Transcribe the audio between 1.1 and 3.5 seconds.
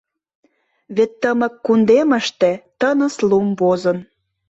тымык кундемышке тыныс лум